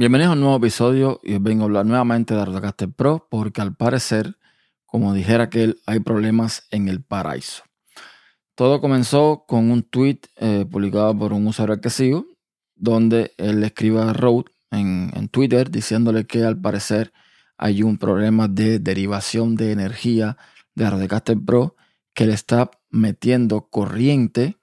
Bienvenidos 0.00 0.30
a 0.30 0.32
un 0.32 0.40
nuevo 0.40 0.56
episodio 0.56 1.20
y 1.22 1.34
os 1.34 1.42
vengo 1.42 1.60
a 1.60 1.66
hablar 1.66 1.84
nuevamente 1.84 2.32
de 2.32 2.42
Rodecaster 2.42 2.90
Pro 2.90 3.28
porque 3.30 3.60
al 3.60 3.76
parecer, 3.76 4.38
como 4.86 5.12
dijera 5.12 5.44
aquel, 5.44 5.82
hay 5.84 6.00
problemas 6.00 6.66
en 6.70 6.88
el 6.88 7.02
paraíso. 7.02 7.64
Todo 8.54 8.80
comenzó 8.80 9.44
con 9.46 9.70
un 9.70 9.82
tweet 9.82 10.20
eh, 10.36 10.64
publicado 10.64 11.14
por 11.18 11.34
un 11.34 11.46
usuario 11.46 11.82
que 11.82 11.90
sigo, 11.90 12.24
donde 12.76 13.34
él 13.36 13.62
escribe 13.62 14.00
a 14.00 14.14
en, 14.70 15.12
en 15.14 15.28
Twitter 15.28 15.70
diciéndole 15.70 16.26
que 16.26 16.44
al 16.44 16.58
parecer 16.58 17.12
hay 17.58 17.82
un 17.82 17.98
problema 17.98 18.48
de 18.48 18.78
derivación 18.78 19.54
de 19.54 19.72
energía 19.72 20.38
de 20.74 20.88
Rodecaster 20.88 21.36
Pro 21.44 21.76
que 22.14 22.24
le 22.24 22.32
está 22.32 22.70
metiendo 22.88 23.68
corriente 23.68 24.56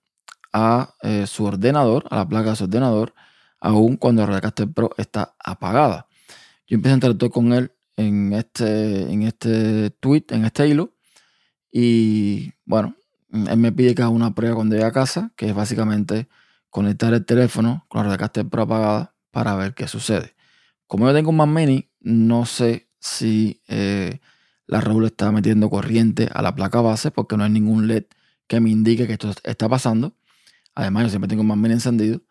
a 0.51 0.95
eh, 1.03 1.27
su 1.27 1.45
ordenador, 1.45 2.07
a 2.09 2.15
la 2.15 2.27
placa 2.27 2.49
de 2.49 2.55
su 2.55 2.63
ordenador, 2.63 3.13
aun 3.59 3.97
cuando 3.97 4.25
Rodecaster 4.25 4.71
Pro 4.71 4.91
está 4.97 5.35
apagada. 5.43 6.07
Yo 6.67 6.75
empecé 6.75 6.93
a 6.93 6.95
interactuar 6.95 7.31
con 7.31 7.53
él 7.53 7.71
en 7.95 8.33
este, 8.33 9.11
en 9.11 9.23
este 9.23 9.89
tweet, 9.91 10.25
en 10.29 10.45
este 10.45 10.67
hilo, 10.67 10.93
y 11.71 12.53
bueno, 12.65 12.95
él 13.31 13.57
me 13.57 13.71
pide 13.71 13.95
que 13.95 14.01
haga 14.01 14.09
una 14.09 14.33
prueba 14.33 14.55
cuando 14.55 14.75
llegue 14.75 14.87
a 14.87 14.91
casa, 14.91 15.31
que 15.35 15.49
es 15.49 15.55
básicamente 15.55 16.27
conectar 16.69 17.13
el 17.13 17.25
teléfono 17.25 17.85
con 17.87 17.99
la 18.01 18.05
Rodecaster 18.05 18.47
Pro 18.47 18.63
apagada 18.63 19.15
para 19.31 19.55
ver 19.55 19.73
qué 19.73 19.87
sucede. 19.87 20.35
Como 20.87 21.07
yo 21.07 21.13
tengo 21.13 21.29
un 21.29 21.37
Mac 21.37 21.49
Mini, 21.49 21.89
no 21.99 22.45
sé 22.45 22.89
si 22.99 23.61
eh, 23.67 24.19
la 24.65 24.81
Raúl 24.81 25.05
está 25.05 25.31
metiendo 25.31 25.69
corriente 25.69 26.29
a 26.33 26.41
la 26.41 26.55
placa 26.55 26.81
base 26.81 27.11
porque 27.11 27.37
no 27.37 27.43
hay 27.43 27.51
ningún 27.51 27.87
LED 27.87 28.05
que 28.47 28.59
me 28.59 28.69
indique 28.69 29.07
que 29.07 29.13
esto 29.13 29.31
está 29.43 29.67
pasando. 29.67 30.15
Además, 30.75 31.03
yo 31.03 31.09
siempre 31.09 31.27
tengo 31.27 31.41
un 31.41 31.47
Mac 31.47 31.57
Mini 31.57 31.73
encendido. 31.73 32.21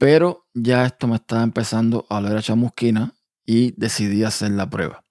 Pero 0.00 0.48
ya 0.54 0.86
esto 0.86 1.06
me 1.06 1.16
está 1.16 1.42
empezando 1.42 2.06
a 2.08 2.16
oler 2.16 2.38
a 2.38 2.40
chamusquina 2.40 3.12
y 3.44 3.72
decidí 3.72 4.24
hacer 4.24 4.50
la 4.52 4.70
prueba. 4.70 5.04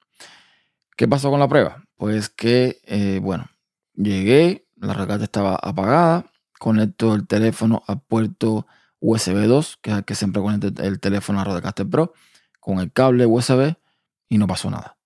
¿Qué 0.98 1.08
pasó 1.08 1.30
con 1.30 1.40
la 1.40 1.48
prueba? 1.48 1.84
Pues 1.96 2.30
que, 2.30 2.82
eh, 2.86 3.20
bueno, 3.22 3.52
llegué, 3.94 4.68
la 4.78 4.96
regata 4.96 5.26
estaba 5.26 5.60
apagada, 5.62 6.26
conecto 6.58 7.14
el 7.14 7.28
teléfono 7.28 7.84
al 7.86 8.02
puerto 8.02 8.66
USB 9.00 9.46
2, 9.46 9.78
que 9.80 9.92
es 9.92 9.98
el 9.98 10.06
que 10.06 10.16
siempre 10.16 10.42
conecta 10.42 10.84
el 10.84 11.00
teléfono 11.00 11.40
a 11.40 11.44
Rodecaster 11.44 11.88
Pro, 11.88 12.14
con 12.60 12.80
el 12.80 12.92
cable 12.92 13.28
USB 13.28 13.76
y 14.28 14.40
no 14.40 14.48
pasó 14.48 14.72
nada. 14.72 14.98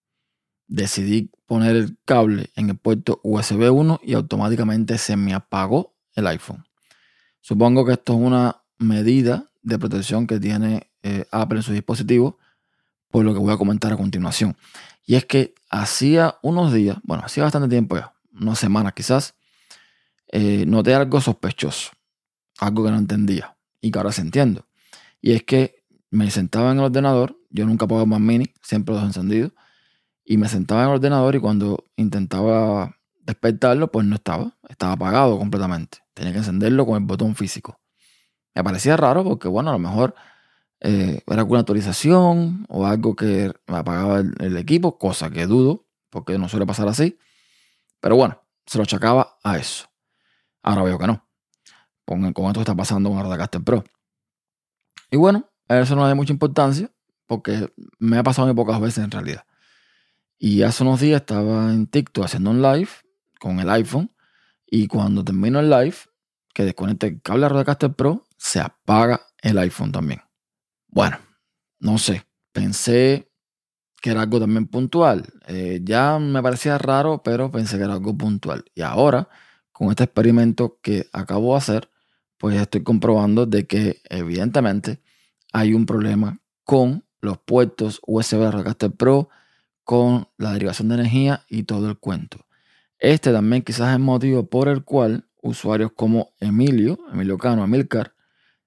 Decidí 0.68 1.30
poner 1.46 1.76
el 1.76 1.98
cable 2.06 2.52
en 2.56 2.70
el 2.70 2.78
puerto 2.78 3.20
USB 3.22 3.70
1 3.70 4.00
y 4.02 4.14
automáticamente 4.14 4.98
se 4.98 5.18
me 5.18 5.34
apagó 5.34 5.94
el 6.16 6.28
iPhone. 6.28 6.64
Supongo 7.42 7.86
que 7.86 7.92
esto 7.92 8.14
es 8.14 8.20
una 8.20 8.64
medida 8.78 9.50
de 9.64 9.80
protección 9.80 10.28
que 10.28 10.40
tiene 10.40 10.92
eh, 11.02 11.26
Apple 11.32 11.60
en 11.60 11.64
su 11.64 11.74
dispositivo, 11.74 12.38
por 13.10 13.26
lo 13.26 13.34
que 13.34 13.40
voy 13.40 13.54
a 13.54 13.58
comentar 13.58 13.92
a 13.92 13.98
continuación. 13.98 14.56
Y 15.06 15.16
es 15.16 15.26
que 15.26 15.56
hacía 15.70 16.36
unos 16.42 16.74
días, 16.74 16.98
bueno, 17.04 17.24
hacía 17.26 17.44
bastante 17.44 17.70
tiempo 17.70 17.98
ya, 17.98 18.14
unas 18.34 18.60
semanas 18.60 18.94
quizás, 18.94 19.36
eh, 20.32 20.66
noté 20.68 20.94
algo 20.94 21.22
sospechoso, 21.22 21.92
algo 22.60 22.84
que 22.84 22.92
no 22.92 22.98
entendía 22.98 23.56
y 23.82 23.92
que 23.92 24.00
ahora 24.00 24.12
se 24.12 24.22
entiendo. 24.22 24.68
Y 25.22 25.34
es 25.34 25.44
que 25.44 25.84
me 26.10 26.30
sentaba 26.32 26.72
en 26.72 26.80
el 26.80 26.86
ordenador, 26.86 27.38
yo 27.50 27.66
nunca 27.66 27.88
pongo 27.88 28.06
más 28.06 28.20
mini, 28.20 28.54
siempre 28.62 28.96
los 28.96 29.04
encendido, 29.04 29.52
y 30.26 30.38
me 30.38 30.48
sentaba 30.48 30.84
en 30.84 30.90
el 30.90 30.96
ordenador 30.96 31.36
y 31.36 31.40
cuando 31.40 31.86
intentaba 31.96 32.98
despertarlo, 33.22 33.92
pues 33.92 34.06
no 34.06 34.16
estaba, 34.16 34.58
estaba 34.70 34.94
apagado 34.94 35.38
completamente. 35.38 36.00
Tenía 36.14 36.32
que 36.32 36.40
encenderlo 36.40 36.86
con 36.86 37.02
el 37.02 37.08
botón 37.08 37.36
físico. 37.36 37.80
Me 38.56 38.64
parecía 38.64 38.98
raro 38.98 39.24
porque, 39.24 39.48
bueno, 39.48 39.70
a 39.70 39.74
lo 39.74 39.80
mejor 39.80 40.16
eh, 40.80 41.22
era 41.26 41.40
alguna 41.40 41.62
actualización 41.62 42.66
o 42.70 42.86
algo 42.86 43.16
que 43.16 43.52
me 43.68 43.78
apagaba 43.78 44.20
el, 44.20 44.58
equipo, 44.58 44.98
cosa 44.98 45.30
que 45.30 45.48
dudo, 45.48 45.86
porque 46.10 46.38
no 46.38 46.50
suele 46.50 46.66
pasar 46.66 46.88
así. 46.88 47.18
Pero 48.00 48.16
bueno, 48.16 48.42
se 48.66 48.78
lo 48.78 48.84
achacaba 48.84 49.38
a 49.44 49.58
eso. 49.58 49.88
Ahora 50.62 50.84
veo 50.84 51.00
que 51.00 51.08
no. 51.08 51.26
Con, 52.06 52.34
con 52.34 52.48
esto 52.48 52.60
está 52.60 52.76
pasando 52.76 53.10
con 53.10 53.24
Rodecaster 53.24 53.64
Pro. 53.64 53.84
Y 55.10 55.18
bueno, 55.18 55.50
eso 55.70 55.96
no 55.96 56.04
le 56.04 56.10
da 56.10 56.16
mucha 56.16 56.34
importancia, 56.34 56.92
porque 57.28 57.72
me 58.00 58.18
ha 58.18 58.24
pasado 58.24 58.48
muy 58.48 58.56
pocas 58.56 58.80
veces 58.80 59.04
en 59.04 59.12
realidad. 59.12 59.46
Y 60.38 60.64
hace 60.64 60.84
unos 60.84 61.00
días 61.00 61.22
estaba 61.22 61.72
en 61.72 61.88
TikTok 61.88 62.26
haciendo 62.26 62.50
un 62.50 62.62
live 62.62 62.90
con 63.40 63.60
el 63.62 63.70
iPhone. 63.70 64.12
Y 64.66 64.88
cuando 64.88 65.24
termino 65.24 65.62
el 65.62 65.70
live, 65.70 65.96
que 66.54 66.66
desconecte 66.66 67.08
el 67.08 67.22
cable 67.22 67.48
Rodecaster 67.48 67.94
Pro, 67.94 68.23
se 68.44 68.60
apaga 68.60 69.22
el 69.42 69.58
iPhone 69.58 69.94
también. 69.94 70.22
Bueno, 70.90 71.18
no 71.80 71.98
sé, 71.98 72.28
pensé 72.52 73.32
que 74.02 74.10
era 74.10 74.22
algo 74.22 74.38
también 74.38 74.68
puntual. 74.68 75.24
Eh, 75.48 75.80
ya 75.82 76.20
me 76.20 76.44
parecía 76.44 76.78
raro, 76.78 77.24
pero 77.24 77.50
pensé 77.50 77.78
que 77.78 77.86
era 77.86 77.94
algo 77.94 78.18
puntual. 78.18 78.66
Y 78.76 78.82
ahora, 78.82 79.30
con 79.72 79.90
este 79.90 80.04
experimento 80.04 80.78
que 80.82 81.08
acabo 81.14 81.54
de 81.54 81.60
hacer, 81.60 81.90
pues 82.38 82.60
estoy 82.60 82.84
comprobando 82.84 83.46
de 83.46 83.66
que 83.66 84.02
evidentemente 84.10 85.02
hay 85.54 85.74
un 85.74 85.86
problema 85.86 86.42
con 86.66 87.06
los 87.22 87.38
puertos 87.38 88.02
USB 88.06 88.52
Rodecaster 88.52 88.92
Pro, 88.92 89.30
con 89.86 90.28
la 90.38 90.52
derivación 90.52 90.90
de 90.90 90.96
energía 90.96 91.46
y 91.48 91.64
todo 91.64 91.90
el 91.90 91.98
cuento. 91.98 92.46
Este 93.00 93.32
también 93.32 93.62
quizás 93.62 93.94
es 93.94 94.00
motivo 94.02 94.50
por 94.50 94.68
el 94.68 94.84
cual 94.84 95.30
usuarios 95.42 95.94
como 95.96 96.34
Emilio, 96.42 97.00
Emilio 97.14 97.38
Cano, 97.38 97.64
Emilcar, 97.64 98.13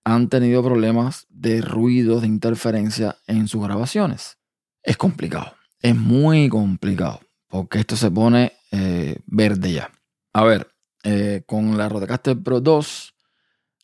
han 0.06 0.28
tenido 0.28 0.62
problemas 0.62 1.26
de 1.30 1.60
ruidos, 1.60 2.22
de 2.22 2.28
interferencia 2.28 3.16
en 3.26 3.48
sus 3.48 3.64
grabaciones. 3.64 4.38
Es 4.84 4.96
complicado, 4.96 5.56
es 5.82 5.96
muy 5.96 6.48
complicado, 6.48 7.18
porque 7.48 7.80
esto 7.80 7.96
se 7.96 8.08
pone 8.12 8.52
eh, 8.70 9.18
verde 9.26 9.72
ya. 9.72 9.90
A 10.32 10.44
ver, 10.44 10.68
eh, 11.02 11.42
con 11.44 11.76
la 11.76 11.88
Rodecaster 11.88 12.40
Pro 12.40 12.60
2, 12.60 13.14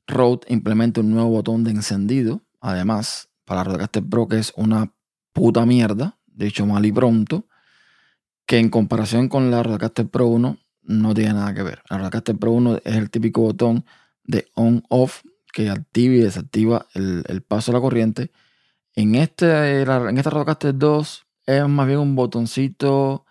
Rode 0.07 0.47
implementa 0.47 1.01
un 1.01 1.11
nuevo 1.11 1.31
botón 1.31 1.65
de 1.65 1.73
encendido, 1.73 2.43
además, 2.61 3.29
para 3.45 3.63
la 3.63 3.65
Rodecaster 3.65 4.05
Pro, 4.09 4.29
que 4.29 4.39
es 4.39 4.53
una 4.55 4.95
puta 5.33 5.67
mierda, 5.67 6.21
de 6.27 6.47
hecho 6.47 6.67
mal 6.67 6.87
y 6.87 6.93
pronto, 6.93 7.49
que 8.47 8.59
en 8.59 8.71
comparación 8.71 9.29
con 9.29 9.51
la 9.51 9.65
Rodecaster 9.65 10.07
Pro 10.07 10.29
1 10.29 10.57
no 10.83 11.15
tiene 11.15 11.33
nada 11.33 11.53
que 11.53 11.65
ver. 11.65 11.83
La 11.91 11.99
Rodecaster 11.99 12.37
Pro 12.37 12.53
1 12.53 12.77
es 12.85 12.95
el 12.95 13.11
típico 13.11 13.41
botón 13.41 13.85
de 14.23 14.47
on-off 14.55 15.23
que 15.53 15.71
activa 15.71 16.15
y 16.15 16.19
desactiva 16.19 16.87
el, 16.95 17.43
paso 17.43 17.71
de 17.71 17.79
la 17.79 17.83
corriente. 17.83 18.33
En 18.95 19.15
este, 19.15 19.83
en 19.83 20.19
esta 20.19 20.31
Rodecaster 20.31 20.77
2 20.77 21.27
es 21.47 21.69
más 21.69 21.87
bien 21.87 21.99
un 21.99 22.17
botoncito, 22.17 23.27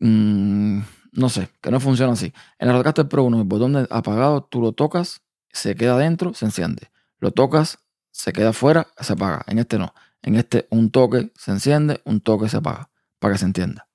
mm, 0.00 0.80
no 1.12 1.28
sé, 1.28 1.50
que 1.60 1.70
no 1.70 1.80
funciona 1.80 2.14
así. 2.14 2.32
En 2.58 2.68
la 2.68 2.74
Rodecaster 2.74 3.08
Pro 3.08 3.24
1, 3.24 3.38
el 3.38 3.44
botón 3.44 3.74
de 3.74 3.86
apagado, 3.90 4.42
tú 4.44 4.60
lo 4.60 4.72
tocas, 4.72 5.22
se 5.52 5.74
queda 5.76 5.96
dentro, 5.98 6.34
se 6.34 6.46
enciende. 6.46 6.90
Lo 7.18 7.30
tocas, 7.30 7.78
se 8.10 8.32
queda 8.32 8.50
afuera, 8.50 8.88
se 9.00 9.12
apaga. 9.12 9.44
En 9.46 9.58
este 9.58 9.78
no. 9.78 9.94
En 10.22 10.36
este 10.36 10.66
un 10.70 10.90
toque 10.90 11.32
se 11.36 11.50
enciende, 11.50 12.00
un 12.04 12.20
toque 12.20 12.48
se 12.48 12.56
apaga, 12.56 12.90
para 13.18 13.34
que 13.34 13.38
se 13.38 13.44
entienda. 13.44 13.88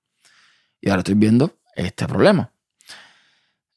Y 0.79 0.89
ahora 0.89 0.99
estoy 0.99 1.15
viendo 1.15 1.57
este 1.75 2.07
problema. 2.07 2.51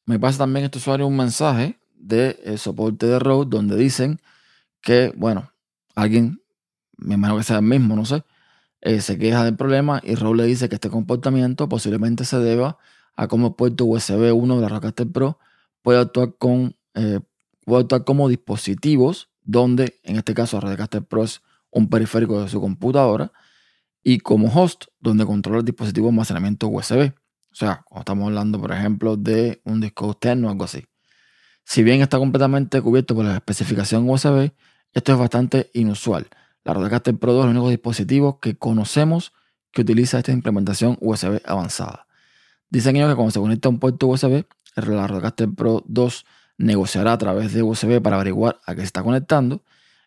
Me 0.05 0.19
pasa 0.19 0.39
también 0.39 0.67
este 0.67 0.79
usuario 0.79 1.07
un 1.07 1.17
mensaje 1.17 1.79
de 2.03 2.57
soporte 2.59 3.07
de 3.07 3.19
Rode 3.19 3.49
donde 3.49 3.77
dicen 3.77 4.21
que, 4.81 5.13
bueno, 5.17 5.53
alguien, 5.95 6.43
me 6.97 7.15
imagino 7.15 7.39
que 7.39 7.45
sea 7.45 7.59
el 7.59 7.63
mismo, 7.63 7.97
no 7.97 8.05
sé, 8.05 8.25
eh, 8.81 9.01
se 9.01 9.17
queja 9.19 9.45
del 9.45 9.57
problema 9.57 10.01
y 10.05 10.17
Rode 10.17 10.39
le 10.39 10.47
dice 10.47 10.69
que 10.69 10.75
este 10.75 10.91
comportamiento 10.91 11.69
posiblemente 11.69 12.25
se 12.25 12.39
deba 12.39 12.79
a 13.15 13.29
cómo 13.29 13.49
el 13.49 13.55
puerto 13.55 13.85
USB 13.85 14.35
1 14.35 14.57
de 14.57 14.61
la 14.61 14.69
Rodecaster 14.69 15.11
Pro 15.11 15.39
puede 15.83 16.01
actuar, 16.01 16.35
con, 16.37 16.77
eh, 16.95 17.21
puede 17.65 17.83
actuar 17.83 18.05
como 18.05 18.29
dispositivos 18.29 19.31
donde, 19.45 20.01
en 20.03 20.17
este 20.17 20.35
caso, 20.35 20.61
Rodecaster 20.61 21.05
Pro 21.05 21.25
es 21.25 21.43
un 21.71 21.89
periférico 21.89 22.43
de 22.43 22.49
su 22.49 22.61
computadora 22.61 23.33
y 24.03 24.19
como 24.19 24.49
host 24.49 24.85
donde 25.01 25.25
controla 25.25 25.61
el 25.61 25.65
dispositivo 25.65 26.07
de 26.07 26.11
almacenamiento 26.11 26.69
USB. 26.69 27.13
O 27.53 27.55
sea, 27.55 27.83
cuando 27.89 28.01
estamos 28.01 28.27
hablando, 28.27 28.61
por 28.61 28.73
ejemplo, 28.73 29.17
de 29.17 29.61
un 29.65 29.81
disco 29.81 30.11
externo 30.11 30.49
o 30.49 30.51
algo 30.51 30.65
así. 30.65 30.85
Si 31.65 31.83
bien 31.83 32.03
está 32.03 32.19
completamente 32.19 32.81
cubierto 32.83 33.15
por 33.15 33.25
la 33.25 33.37
especificación 33.37 34.09
USB, 34.09 34.53
esto 34.93 35.13
es 35.13 35.19
bastante 35.19 35.71
inusual. 35.73 36.29
La 36.65 36.75
Rodecaster 36.75 37.17
Pro 37.17 37.33
2 37.33 37.45
es 37.45 37.51
el 37.51 37.57
único 37.57 37.71
dispositivo 37.71 38.41
que 38.41 38.57
conocemos 38.57 39.33
que 39.73 39.83
utiliza 39.83 40.19
esta 40.19 40.33
implementación 40.33 40.99
USB 41.01 41.41
avanzada. 41.45 42.07
Dicen 42.69 42.97
ellos 42.97 43.09
que 43.09 43.17
cuando 43.17 43.31
se 43.31 43.41
conecta 43.41 43.69
a 43.69 43.71
un 43.71 43.79
puerto 43.79 44.07
USB, 44.07 44.45
la 44.77 45.07
Rodecaster 45.07 45.49
Pro 45.51 45.83
2 45.87 46.25
negociará 46.59 47.13
a 47.13 47.19
través 47.19 47.53
de 47.53 47.63
USB 47.63 48.01
para 48.01 48.17
averiguar 48.17 48.61
a 48.67 48.75
qué 48.75 48.81
se 48.83 48.87
está 48.87 49.03
conectando. 49.03 49.63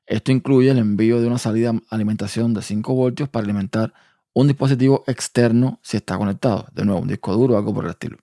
Esto 0.05 0.31
incluye 0.31 0.69
el 0.69 0.77
envío 0.77 1.19
de 1.19 1.27
una 1.27 1.37
salida 1.37 1.73
alimentación 1.89 2.53
de 2.53 2.61
5 2.61 2.93
voltios 2.93 3.27
para 3.29 3.43
alimentar 3.43 3.93
un 4.33 4.47
dispositivo 4.47 5.03
externo 5.07 5.79
si 5.81 5.97
está 5.97 6.17
conectado. 6.17 6.67
De 6.73 6.85
nuevo, 6.85 7.01
un 7.01 7.07
disco 7.07 7.33
duro 7.33 7.55
o 7.55 7.57
algo 7.57 7.73
por 7.73 7.85
el 7.85 7.91
estilo. 7.91 8.17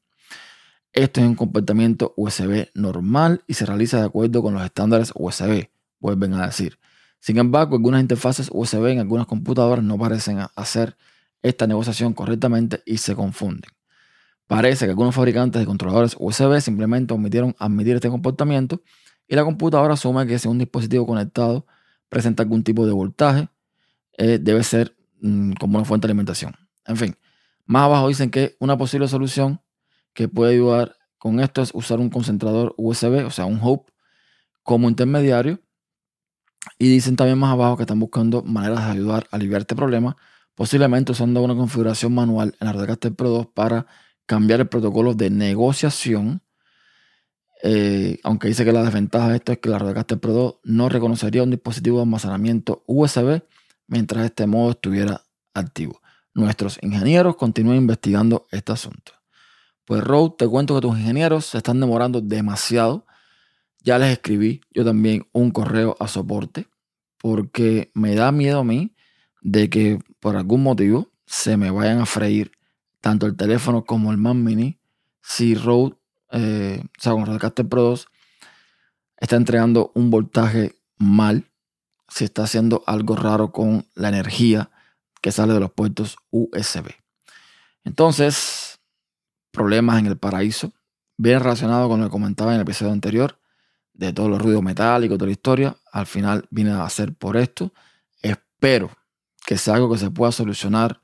Esto 0.93 1.23
es 1.23 1.27
un 1.27 1.37
comportamiento 1.37 2.13
USB 2.19 2.69
normal 2.75 3.43
y 3.47 3.55
se 3.55 3.65
realiza 3.65 3.99
de 3.99 4.05
acuerdo 4.05 4.43
con 4.43 4.53
los 4.53 4.63
estándares 4.63 5.11
USB, 5.15 5.71
vuelven 6.01 6.35
a 6.35 6.47
decir. 6.47 6.79
Sin 7.19 7.39
embargo, 7.39 7.77
algunas 7.77 8.03
interfaces 8.03 8.51
USB 8.53 8.89
en 8.89 8.99
algunas 8.99 9.27
computadoras 9.27 9.83
no 9.83 9.97
parecen 9.97 10.41
hacer 10.55 10.99
esta 11.41 11.67
negociación 11.67 12.13
correctamente 12.13 12.83
y 12.85 12.99
se 12.99 13.15
confunden. 13.15 13.71
Parece 14.47 14.85
que 14.85 14.91
algunos 14.91 15.15
fabricantes 15.15 15.61
de 15.61 15.67
controladores 15.67 16.15
USB 16.19 16.61
simplemente 16.61 17.15
omitieron 17.15 17.57
admitir 17.59 17.95
este 17.95 18.11
comportamiento 18.11 18.83
y 19.27 19.35
la 19.35 19.45
computadora 19.45 19.95
asume 19.95 20.27
que 20.27 20.39
si 20.39 20.47
un 20.47 20.59
dispositivo 20.59 21.07
conectado 21.07 21.67
presenta 22.11 22.43
algún 22.43 22.65
tipo 22.65 22.85
de 22.85 22.93
voltaje, 22.93 23.49
eh, 24.19 24.39
debe 24.39 24.63
ser 24.63 24.95
mm, 25.23 25.53
como 25.55 25.79
una 25.79 25.87
fuente 25.87 26.07
de 26.07 26.11
alimentación. 26.11 26.55
En 26.85 26.99
fin, 26.99 27.17
más 27.65 27.85
abajo 27.85 28.09
dicen 28.09 28.31
que 28.31 28.57
una 28.59 28.77
posible 28.77 29.09
solución 29.09 29.62
que 30.15 30.29
puede 30.29 30.55
ayudar 30.55 30.97
con 31.19 31.41
esto 31.41 31.63
es 31.63 31.71
usar 31.73 32.01
un 32.01 32.11
concentrador 32.11 32.75
USB, 32.77 33.25
o 33.25 33.31
sea, 33.31 33.47
un 33.47 33.61
hub, 33.63 33.87
como 34.63 34.89
intermediario. 34.89 35.61
Y 36.79 36.89
dicen 36.89 37.17
también 37.17 37.39
más 37.39 37.53
abajo 37.53 37.77
que 37.77 37.85
están 37.85 38.01
buscando 38.01 38.43
maneras 38.43 38.87
de 38.87 38.93
ayudar 38.93 39.27
a 39.31 39.37
aliviar 39.37 39.63
este 39.63 39.75
problema, 39.75 40.17
posiblemente 40.55 41.13
usando 41.13 41.43
una 41.43 41.55
configuración 41.55 42.15
manual 42.15 42.57
en 42.61 42.67
la 42.67 42.73
Rodecaster 42.73 43.15
Pro 43.15 43.31
2 43.31 43.47
para 43.55 43.87
cambiar 44.27 44.61
el 44.61 44.69
protocolo 44.69 45.15
de 45.15 45.31
negociación. 45.31 46.43
Eh, 47.65 48.19
aunque 48.25 48.49
dice 48.49 48.65
que 48.65 48.73
la 48.73 48.83
desventaja 48.83 49.29
de 49.29 49.37
esto 49.37 49.53
es 49.53 49.59
que 49.59 49.69
la 49.69 49.79
Rodecaster 49.79 50.19
Pro 50.19 50.33
2 50.33 50.55
no 50.65 50.89
reconocería 50.89 51.45
un 51.45 51.51
dispositivo 51.51 51.99
de 51.99 52.03
almacenamiento 52.03 52.83
USB 52.87 53.43
mientras 53.87 54.25
este 54.25 54.47
modo 54.47 54.73
estuviera 54.73 55.23
activo. 55.55 56.01
Nuestros 56.35 56.79
ingenieros 56.83 57.37
continúan 57.37 57.77
investigando 57.77 58.47
este 58.51 58.73
asunto. 58.73 59.22
Pues 59.93 60.05
te 60.39 60.49
cuento 60.49 60.75
que 60.75 60.81
tus 60.81 60.99
ingenieros 60.99 61.45
se 61.45 61.59
están 61.59 61.79
demorando 61.79 62.23
demasiado. 62.23 63.05
Ya 63.85 63.99
les 63.99 64.11
escribí 64.13 64.63
yo 64.71 64.87
también 64.87 65.29
un 65.33 65.51
correo 65.51 65.99
a 66.01 66.09
soporte 66.09 66.67
porque 67.19 67.91
me 67.93 68.15
da 68.15 68.33
miedo 68.33 68.61
a 68.61 68.65
mí 68.65 68.97
de 69.43 69.69
que 69.69 69.99
por 70.19 70.37
algún 70.37 70.63
motivo 70.63 71.11
se 71.27 71.59
me 71.59 71.71
vayan 71.71 72.01
a 72.01 72.07
freír 72.07 72.53
tanto 73.03 73.27
el 73.27 73.37
teléfono 73.37 73.85
como 73.85 74.13
el 74.13 74.17
Mac 74.17 74.35
Mini 74.35 74.81
si 75.21 75.55
Rode, 75.55 75.97
eh, 76.31 76.83
o 76.83 77.03
sea, 77.03 77.13
con 77.13 77.27
Rodecaster 77.27 77.69
Pro 77.69 77.83
2 77.83 78.09
está 79.19 79.37
entregando 79.37 79.93
un 79.95 80.09
voltaje 80.09 80.75
mal, 80.97 81.51
si 82.09 82.25
está 82.25 82.45
haciendo 82.45 82.83
algo 82.87 83.15
raro 83.15 83.53
con 83.53 83.87
la 83.95 84.09
energía 84.09 84.71
que 85.21 85.33
sale 85.33 85.53
de 85.53 85.61
los 85.61 85.71
puertos 85.71 86.17
USB. 86.31 86.93
Entonces, 87.85 88.62
problemas 89.53 90.01
en 90.01 90.07
el 90.07 90.17
paraíso, 90.17 90.73
bien 91.17 91.39
relacionado 91.39 91.89
con 91.89 92.01
lo 92.01 92.07
que 92.07 92.11
comentaba 92.11 92.51
en 92.51 92.57
el 92.57 92.63
episodio 92.63 92.93
anterior, 92.93 93.39
de 93.93 94.13
todos 94.13 94.29
los 94.29 94.41
ruidos 94.41 94.63
metálicos, 94.63 95.19
toda 95.19 95.27
la 95.27 95.33
historia. 95.33 95.77
Al 95.93 96.07
final 96.07 96.47
vine 96.51 96.73
a 96.73 96.85
hacer 96.85 97.15
por 97.15 97.37
esto. 97.37 97.73
Espero 98.21 98.91
que 99.47 99.59
sea 99.59 99.75
algo 99.75 99.93
que 99.93 99.99
se 99.99 100.11
pueda 100.11 100.33
solucionar 100.33 101.01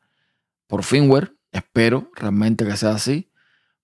por 0.66 0.82
firmware. 0.82 1.34
Espero 1.52 2.10
realmente 2.14 2.64
que 2.64 2.76
sea 2.76 2.90
así, 2.90 3.30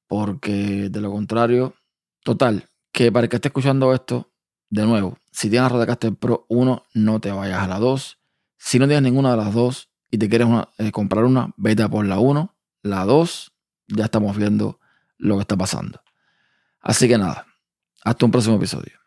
porque 0.07 0.89
de 0.91 1.01
lo 1.01 1.11
contrario, 1.11 1.75
total, 2.23 2.69
que 2.93 3.13
para 3.13 3.25
el 3.25 3.31
que 3.31 3.37
esté 3.37 3.49
escuchando 3.49 3.95
esto, 3.95 4.31
de 4.71 4.85
nuevo, 4.87 5.19
si 5.31 5.51
tienes 5.51 5.71
Rodecaster 5.71 6.15
Pro 6.15 6.47
1, 6.49 6.85
no 6.95 7.21
te 7.21 7.31
vayas 7.31 7.63
a 7.63 7.69
la 7.69 7.79
2. 7.79 8.19
Si 8.57 8.79
no 8.79 8.87
tienes 8.87 9.03
ninguna 9.03 9.33
de 9.33 9.37
las 9.37 9.53
dos 9.53 9.91
y 10.11 10.19
te 10.19 10.29
quieres 10.29 10.49
eh, 10.79 10.91
comprar 10.91 11.25
una, 11.25 11.53
vete 11.57 11.83
a 11.83 11.89
por 11.89 12.07
la 12.07 12.19
1, 12.19 12.55
la 12.83 13.05
2 13.05 13.54
ya 13.89 14.05
estamos 14.05 14.37
viendo 14.37 14.81
lo 15.19 15.37
que 15.37 15.43
está 15.43 15.57
pasando. 15.57 16.01
Así 16.81 17.09
que 17.09 17.19
nada, 17.19 17.47
hasta 18.03 18.25
un 18.25 18.31
próximo 18.31 18.57
episodio. 18.57 19.04